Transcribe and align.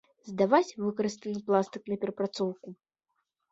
Здаваць 0.29 0.75
выкарыстаны 0.85 1.43
пластык 1.51 1.83
на 1.93 2.01
перапрацоўку. 2.07 2.67